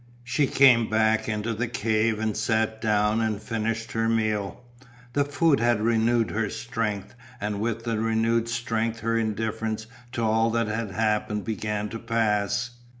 [0.23, 4.63] She came back into the cave and sat down and finished her meal,
[5.13, 10.67] the food had renewed her strength and with renewed strength her indifference to all that
[10.67, 12.71] had happened began to pass.